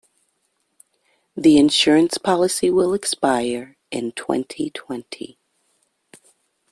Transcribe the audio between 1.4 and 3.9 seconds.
insurance policy will expire